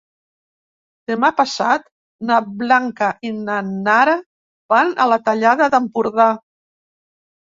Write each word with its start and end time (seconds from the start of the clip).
Demà 1.09 1.29
passat 1.41 1.83
na 2.29 2.37
Blanca 2.61 3.09
i 3.29 3.33
na 3.49 3.57
Nara 3.73 4.15
van 4.75 4.89
a 5.05 5.09
la 5.13 5.19
Tallada 5.27 5.67
d'Empordà. 5.75 6.27